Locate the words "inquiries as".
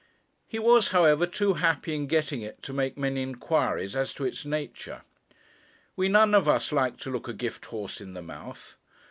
3.21-4.15